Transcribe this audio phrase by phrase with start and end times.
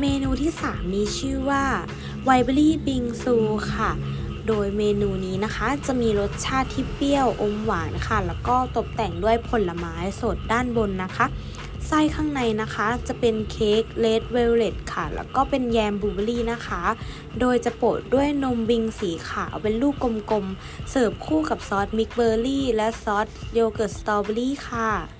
[0.00, 1.64] เมนูที่ 3 มีชื่อว่า
[2.24, 3.36] wild berry บิงซู
[3.72, 3.90] ค่ะ
[4.46, 11.26] โดยเมนูนี้นะคะจะมีรสชาติที่เปรี้ยวอมหวานค่ะ แล้วก็ตกแต่งด้วยผลไม้สดด้านบนนะคะ
[11.86, 16.82] ไส้ข้างในนะคะจะเป็นเค้ก red velvet ค่ะ แล้วก็เป็นแยมบลูเบอรี่นะคะ
[17.40, 19.94] โดยจะโปะด้วยนมวิงสีขาวเป็นลูก
[20.30, 25.15] กลมๆ เสิร์ฟคู่กับซอส mixed berry และซอสโยเกิร์ตสตรอเบอรี่ค่ะ